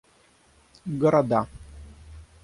[0.91, 1.47] города